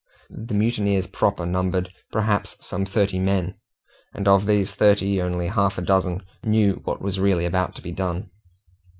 [0.31, 3.53] The mutineers proper numbered, perhaps, some thirty men,
[4.15, 7.91] and of these thirty only half a dozen knew what was really about to be
[7.91, 8.31] done.